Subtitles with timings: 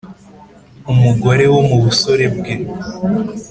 [0.91, 2.53] Umugore wo mu busore bwe